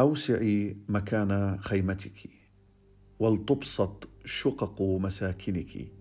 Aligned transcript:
أوسعي 0.00 0.76
مكان 0.88 1.58
خيمتك 1.60 2.30
ولتبسط 3.18 4.08
شقق 4.24 4.82
مساكنك. 4.82 5.92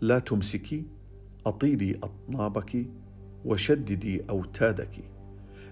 لا 0.00 0.18
تمسكي 0.18 0.86
أطيلي 1.46 1.98
أطنابك 2.02 2.86
وشددي 3.44 4.22
أوتادك 4.30 5.04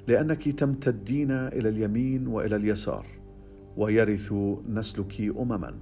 لأنك 0.09 0.49
تمتدين 0.49 1.31
إلى 1.31 1.69
اليمين 1.69 2.27
وإلى 2.27 2.57
اليسار 2.57 3.07
ويرث 3.77 4.33
نسلك 4.69 5.21
أمما 5.21 5.79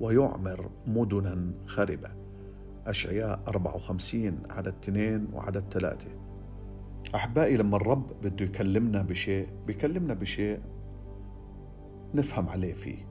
ويعمر 0.00 0.70
مدنا 0.86 1.52
خربه 1.66 2.10
أشعياء 2.86 3.42
54 3.48 4.38
عدد 4.50 4.74
2 4.82 5.28
وعدد 5.32 5.64
3 5.70 6.08
أحبائي 7.14 7.56
لما 7.56 7.76
الرب 7.76 8.06
بده 8.22 8.44
يكلمنا 8.44 9.02
بشيء 9.02 9.48
بيكلمنا 9.66 10.14
بشيء 10.14 10.60
نفهم 12.16 12.48
عليه 12.48 12.74
فيه. 12.74 13.06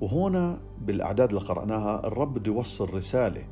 وهنا 0.00 0.60
بالأعداد 0.80 1.28
اللي 1.28 1.40
قرأناها 1.40 2.06
الرب 2.06 2.34
بده 2.34 2.52
يوصل 2.52 2.94
رسالة 2.94 3.44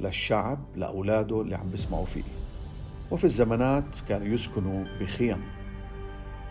للشعب 0.00 0.58
لأولاده 0.76 1.40
اللي 1.40 1.56
عم 1.56 1.70
بيسمعوا 1.70 2.04
فيه. 2.04 2.22
وفي 3.10 3.24
الزمانات 3.24 3.84
كانوا 4.08 4.26
يسكنوا 4.26 4.84
بخيم. 5.00 5.42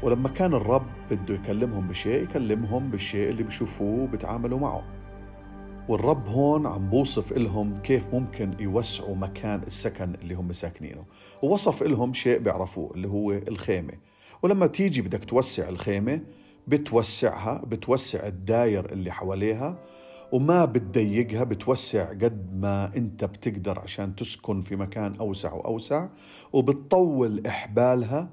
ولما 0.03 0.29
كان 0.29 0.53
الرب 0.53 0.85
بده 1.11 1.33
يكلمهم 1.33 1.87
بشيء 1.87 2.23
يكلمهم 2.23 2.91
بالشيء 2.91 3.29
اللي 3.29 3.43
بيشوفوه 3.43 4.03
وبيتعاملوا 4.03 4.59
معه. 4.59 4.83
والرب 5.89 6.27
هون 6.27 6.67
عم 6.67 6.89
بوصف 6.89 7.33
لهم 7.33 7.81
كيف 7.81 8.13
ممكن 8.13 8.53
يوسعوا 8.59 9.15
مكان 9.15 9.63
السكن 9.67 10.13
اللي 10.21 10.33
هم 10.33 10.53
ساكنينه. 10.53 11.03
ووصف 11.41 11.83
لهم 11.83 12.13
شيء 12.13 12.39
بيعرفوه 12.39 12.91
اللي 12.93 13.07
هو 13.07 13.31
الخيمة. 13.31 13.93
ولما 14.41 14.67
تيجي 14.67 15.01
بدك 15.01 15.25
توسع 15.25 15.69
الخيمة 15.69 16.19
بتوسعها 16.67 17.61
بتوسع 17.67 18.27
الداير 18.27 18.91
اللي 18.91 19.11
حواليها 19.11 19.75
وما 20.31 20.65
بتضيقها 20.65 21.43
بتوسع 21.43 22.09
قد 22.09 22.55
ما 22.55 22.91
انت 22.95 23.25
بتقدر 23.25 23.79
عشان 23.79 24.15
تسكن 24.15 24.61
في 24.61 24.75
مكان 24.75 25.15
أوسع 25.15 25.53
وأوسع 25.53 26.07
وبتطول 26.53 27.47
إحبالها 27.47 28.29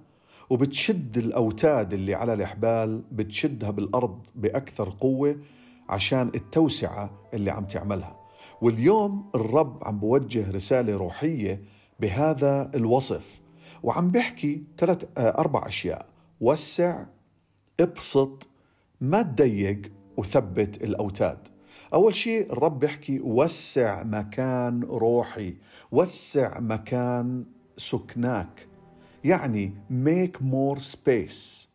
وبتشد 0.50 1.18
الأوتاد 1.18 1.92
اللي 1.92 2.14
على 2.14 2.32
الإحبال 2.32 3.02
بتشدها 3.12 3.70
بالأرض 3.70 4.18
بأكثر 4.34 4.88
قوة 5.00 5.36
عشان 5.88 6.30
التوسعة 6.34 7.10
اللي 7.34 7.50
عم 7.50 7.64
تعملها. 7.64 8.16
واليوم 8.62 9.30
الرب 9.34 9.78
عم 9.84 9.98
بوجه 10.00 10.50
رسالة 10.50 10.96
روحية 10.96 11.62
بهذا 12.00 12.70
الوصف 12.74 13.40
وعم 13.82 14.10
بيحكي 14.10 14.62
ثلاث 14.78 15.04
أربع 15.18 15.68
أشياء. 15.68 16.06
وسع 16.40 17.04
ابسط 17.80 18.48
ما 19.00 19.22
تضيق 19.22 19.82
وثبت 20.16 20.82
الأوتاد. 20.82 21.38
أول 21.94 22.14
شيء 22.14 22.52
الرب 22.52 22.78
بيحكي 22.78 23.20
وسع 23.20 24.02
مكان 24.02 24.82
روحي 24.82 25.54
وسع 25.92 26.60
مكان 26.60 27.44
سكناك. 27.76 28.66
يعني 29.24 29.72
make 29.90 30.40
more 30.40 30.78
space. 30.78 31.66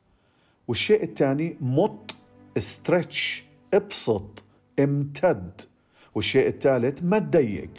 والشيء 0.68 1.04
الثاني 1.04 1.58
مط 1.62 2.16
stretch 2.60 3.44
ابسط 3.74 4.44
امتد. 4.80 5.62
والشيء 6.16 6.48
الثالث 6.48 7.04
ما 7.04 7.20
تضيق. 7.20 7.70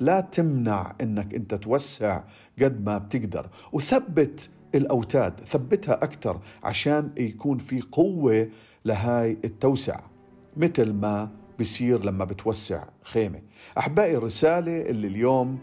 لا 0.00 0.20
تمنع 0.20 0.94
إنك 1.00 1.34
أنت 1.34 1.54
توسع 1.54 2.22
قد 2.62 2.84
ما 2.84 2.98
بتقدر. 2.98 3.48
وثبت 3.72 4.48
الأوتاد. 4.74 5.40
ثبتها 5.40 5.94
أكثر 5.94 6.40
عشان 6.62 7.10
يكون 7.16 7.58
في 7.58 7.80
قوة 7.80 8.48
لهاي 8.84 9.36
التوسعه 9.44 10.10
مثل 10.56 10.92
ما 10.92 11.30
بيصير 11.58 12.04
لما 12.04 12.24
بتوسع 12.24 12.84
خيمة. 13.02 13.40
أحبائي 13.78 14.16
الرسالة 14.16 14.80
اللي 14.80 15.06
اليوم 15.06 15.58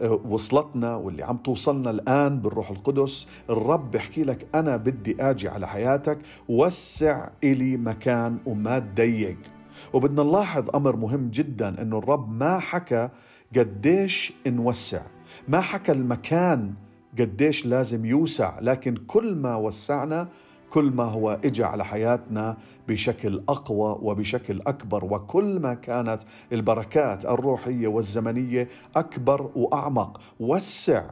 آه، 0.00 0.20
وصلتنا 0.28 0.94
واللي 0.94 1.22
عم 1.22 1.36
توصلنا 1.36 1.90
الآن 1.90 2.40
بالروح 2.40 2.70
القدس 2.70 3.26
الرب 3.50 3.90
بيحكي 3.90 4.24
لك 4.24 4.46
أنا 4.54 4.76
بدي 4.76 5.16
آجي 5.20 5.48
على 5.48 5.68
حياتك 5.68 6.18
وسع 6.48 7.28
إلي 7.44 7.76
مكان 7.76 8.38
وما 8.46 8.78
تضيق. 8.78 9.36
وبدنا 9.92 10.22
نلاحظ 10.22 10.68
أمر 10.74 10.96
مهم 10.96 11.30
جدا 11.30 11.82
أنه 11.82 11.98
الرب 11.98 12.32
ما 12.32 12.58
حكى 12.58 13.08
قديش 13.56 14.32
نوسع 14.46 15.02
ما 15.48 15.60
حكى 15.60 15.92
المكان 15.92 16.74
قديش 17.18 17.66
لازم 17.66 18.04
يوسع 18.04 18.58
لكن 18.60 18.96
كل 18.96 19.34
ما 19.34 19.56
وسعنا 19.56 20.28
كل 20.70 20.84
ما 20.84 21.04
هو 21.04 21.40
اجى 21.44 21.64
على 21.64 21.84
حياتنا 21.84 22.56
بشكل 22.88 23.42
أقوى 23.48 23.98
وبشكل 24.02 24.60
أكبر 24.66 25.04
وكل 25.04 25.58
ما 25.60 25.74
كانت 25.74 26.22
البركات 26.52 27.24
الروحية 27.24 27.88
والزمنية 27.88 28.68
أكبر 28.96 29.50
وأعمق. 29.54 30.20
وسع 30.40 31.04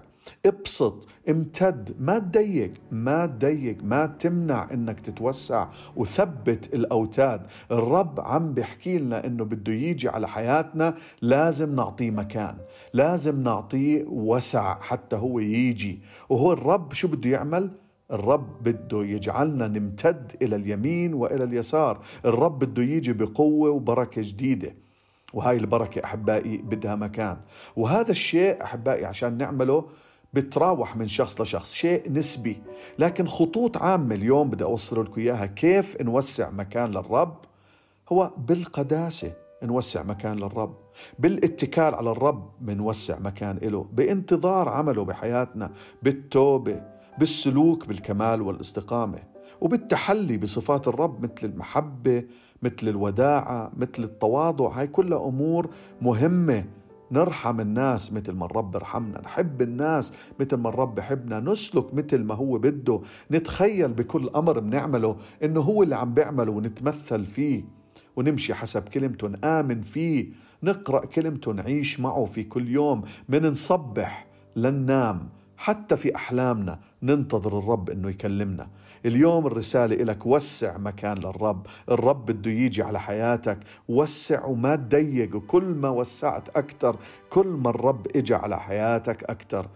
ابسط 0.47 1.09
امتد 1.29 1.97
ما 2.01 2.19
تضيق 2.19 2.73
ما 2.91 3.27
تضيق 3.27 3.77
ما 3.83 4.07
تمنع 4.07 4.69
إنك 4.73 5.01
تتوسع 5.01 5.69
وثبت 5.97 6.75
الأوتاد. 6.75 7.47
الرب 7.71 8.21
عم 8.21 8.55
بيحكي 8.55 8.99
لنا 8.99 9.27
إنه 9.27 9.45
بده 9.45 9.73
يجي 9.73 10.09
على 10.09 10.29
حياتنا 10.29 10.95
لازم 11.23 11.75
نعطيه 11.75 12.11
مكان 12.11 12.57
لازم 12.93 13.43
نعطيه 13.43 14.05
وسع 14.09 14.81
حتى 14.81 15.17
هو 15.17 15.39
يجي. 15.39 16.01
وهو 16.29 16.53
الرب 16.53 16.93
شو 16.93 17.09
بده 17.09 17.31
يعمل؟ 17.31 17.71
الرب 18.13 18.63
بده 18.63 19.05
يجعلنا 19.05 19.69
نمتد 19.69 20.33
إلى 20.43 20.57
اليمين 20.57 21.15
وإلى 21.15 21.45
اليسار. 21.45 22.01
الرب 22.25 22.59
بده 22.59 22.83
يجي 22.83 23.13
بقوة 23.13 23.71
وبركة 23.71 24.23
جديدة. 24.23 24.75
وهاي 25.35 25.57
البركة 25.57 26.05
أحبائي 26.05 26.57
بدها 26.57 26.95
مكان. 26.95 27.37
وهذا 27.77 28.11
الشيء 28.11 28.63
أحبائي 28.65 29.05
عشان 29.05 29.39
نعمله 29.39 29.85
بتراوح 30.35 30.97
من 30.97 31.09
شخص 31.09 31.41
لشخص 31.41 31.75
شيء 31.75 32.13
نسبي. 32.13 32.63
لكن 32.99 33.27
خطوط 33.27 33.77
عامة 33.77 34.15
اليوم 34.15 34.51
بدي 34.51 34.65
أوصل 34.65 35.05
لكم 35.05 35.21
إياها 35.21 35.47
كيف 35.47 36.01
نوسع 36.03 36.51
مكان 36.51 36.91
للرب. 36.91 37.37
هو 38.13 38.31
بالقداسة 38.37 39.33
نوسع 39.63 40.03
مكان 40.03 40.37
للرب. 40.37 40.75
بالاتكال 41.19 41.95
على 41.95 42.11
الرب 42.11 42.51
بنوسع 42.61 43.19
مكان 43.19 43.59
له 43.63 43.87
بانتظار 43.93 44.69
عمله 44.69 45.05
بحياتنا 45.05 45.71
بالتوبة 46.03 46.83
بالسلوك 47.19 47.87
بالكمال 47.87 48.43
والاستقامة. 48.43 49.19
وبالتحلي 49.61 50.37
بصفات 50.37 50.89
الرب 50.89 51.23
مثل 51.23 51.47
المحبة 51.47 52.25
مثل 52.63 52.89
الوداعة 52.89 53.73
مثل 53.77 54.05
التواضع. 54.05 54.69
هاي 54.69 54.87
كلها 54.87 55.29
أمور 55.29 55.71
مهمة. 56.03 56.65
نرحم 57.11 57.61
الناس 57.61 58.13
مثل 58.13 58.33
ما 58.33 58.45
الرب 58.47 58.77
رحمنا 58.77 59.21
نحب 59.21 59.63
الناس 59.63 60.13
مثل 60.41 60.57
ما 60.57 60.69
الرب 60.69 60.95
بحبنا 60.95 61.41
نسلك 61.41 61.95
مثل 61.95 62.19
ما 62.19 62.35
هو 62.35 62.59
بده 62.59 63.01
نتخيل 63.31 63.93
بكل 63.93 64.31
أمر 64.37 64.61
بنعمله 64.61 65.17
إنه 65.45 65.61
هو 65.61 65.83
اللي 65.83 65.97
عم 65.97 66.15
بيعمله 66.15 66.53
ونتمثل 66.53 67.25
فيه 67.25 67.65
ونمشي 68.17 68.55
حسب 68.55 68.89
كلمته 68.89 69.29
نآمن 69.29 69.83
فيه 69.83 70.29
نقرأ 70.63 71.07
كلمته 71.07 71.53
نعيش 71.53 72.01
معه 72.01 72.25
في 72.25 72.45
كل 72.45 72.69
يوم 72.69 73.03
من 73.29 73.47
نصبح 73.47 74.27
لننام 74.57 75.29
حتى 75.57 75.97
في 75.97 76.17
أحلامنا 76.17 76.81
ننتظر 77.03 77.59
الرب 77.59 77.91
إنه 77.91 78.11
يكلمنا. 78.11 78.69
اليوم 79.07 79.47
الرسالة 79.47 79.97
لك 79.97 80.27
وسع 80.27 80.79
مكان 80.79 81.19
للرب. 81.19 81.67
الرب 81.91 82.27
بده 82.27 82.51
يجي 82.51 82.83
على 82.83 83.01
حياتك. 83.01 83.59
وسع 83.89 84.45
وما 84.45 84.77
تضيق. 84.77 85.37
وكل 85.37 85.65
ما 85.65 85.89
وسعت 85.89 86.57
أكثر 86.57 86.97
كل 87.31 87.47
ما 87.47 87.71
الرب 87.71 88.07
اجى 88.17 88.35
على 88.35 88.61
حياتك 88.61 89.25
أكثر 89.25 89.67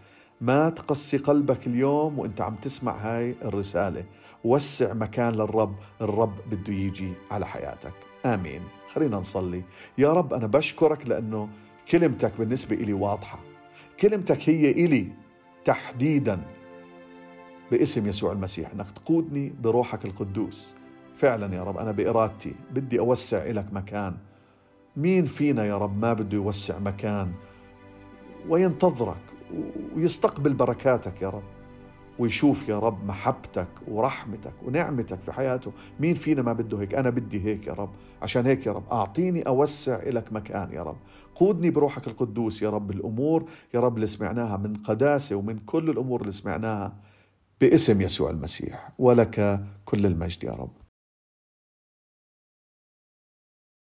ما 0.41 0.69
تقسي 0.71 1.17
قلبك 1.17 1.67
اليوم 1.67 2.19
وأنت 2.19 2.41
عم 2.41 2.55
تسمع 2.55 2.97
هاي 2.97 3.35
الرسالة. 3.45 4.05
وسع 4.45 4.93
مكان 4.93 5.33
للرب. 5.33 5.75
الرب 6.01 6.37
بده 6.51 6.73
يجي 6.73 7.13
على 7.31 7.47
حياتك. 7.47 7.95
آمين. 8.25 8.63
خلينا 8.93 9.17
نصلي. 9.17 9.63
يا 9.99 10.13
رب 10.13 10.33
أنا 10.35 10.47
بشكرك 10.47 11.07
لأنه 11.07 11.49
كلمتك 11.91 12.33
بالنسبة 12.39 12.77
لي 12.77 12.93
واضحة. 12.93 13.39
كلمتك 14.01 14.49
هي 14.49 14.71
إلي. 14.71 15.28
تحديدا 15.69 16.41
باسم 17.71 18.07
يسوع 18.07 18.33
المسيح 18.33 18.71
أنك 18.71 18.91
تقودني 18.91 19.53
بروحك 19.61 20.05
القدوس. 20.05 20.75
فعلا 21.17 21.55
يا 21.55 21.63
رب 21.63 21.79
أنا 21.79 21.93
بإرادتي 21.93 22.55
بدي 22.71 22.99
أوسع 22.99 23.45
لك 23.45 23.73
مكان. 23.73 24.17
مين 24.97 25.27
فينا 25.27 25.65
يا 25.65 25.79
رب 25.79 25.99
ما 25.99 26.13
بده 26.13 26.37
يوسع 26.37 26.79
مكان 26.79 27.33
وينتظرك 28.49 29.21
ويستقبل 29.97 30.55
بركاتك 30.55 31.23
يا 31.23 31.29
رب؟ 31.29 31.58
ويشوف 32.19 32.69
يا 32.69 32.79
رب 32.79 33.07
محبتك 33.07 33.69
ورحمتك 33.89 34.53
ونعمتك 34.65 35.19
في 35.21 35.33
حياته. 35.33 35.73
مين 36.01 36.15
فينا 36.15 36.43
ما 36.43 36.53
بده 36.53 36.81
هيك؟ 36.81 36.95
أنا 36.95 37.11
بدي 37.11 37.45
هيك 37.45 37.67
يا 37.67 37.73
رب. 37.73 37.91
عشان 38.23 38.47
هيك 38.47 38.67
يا 38.67 38.73
رب 38.73 38.85
أعطيني 38.93 39.43
أوسع 39.43 40.03
لك 40.07 40.33
مكان 40.33 40.73
يا 40.73 40.83
رب. 40.83 40.97
قودني 41.35 41.71
بروحك 41.71 42.07
القدوس 42.07 42.63
يا 42.63 42.71
رب. 42.71 42.91
الأمور 42.91 43.45
يا 43.75 43.81
رب 43.81 43.97
اللي 43.97 44.07
سمعناها 44.07 44.57
من 44.57 44.77
قداسة 44.77 45.37
ومن 45.37 45.59
كل 45.59 45.91
الأمور 45.91 46.21
اللي 46.21 46.33
سمعناها 46.33 46.97
باسم 47.61 48.01
يسوع 48.01 48.31
المسيح. 48.31 48.93
ولك 48.99 49.65
كل 49.85 50.07
المجد 50.07 50.45
يا 50.45 50.53
رب. 50.53 50.88